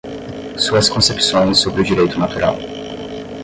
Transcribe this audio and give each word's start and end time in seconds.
Suas 0.57 0.89
concepções 0.89 1.59
sobre 1.59 1.81
o 1.81 1.85
Direito 1.85 2.17
Natural 2.17 2.57